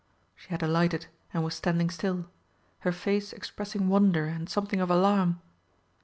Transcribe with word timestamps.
She 0.35 0.49
had 0.49 0.63
alighted 0.63 1.05
and 1.31 1.43
was 1.43 1.53
standing 1.53 1.91
still, 1.91 2.25
her 2.79 2.91
face 2.91 3.31
expressing 3.33 3.87
wonder 3.87 4.25
and 4.25 4.49
something 4.49 4.79
of 4.81 4.89
alarm. 4.89 5.39